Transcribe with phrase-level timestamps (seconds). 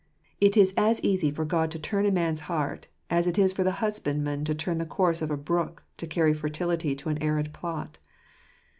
[0.39, 3.63] It is as easy for God to turn a man's heart, as it is for
[3.63, 7.53] the husbandman to turn the course of a brook to carry fertility to an arid
[7.53, 7.99] plot.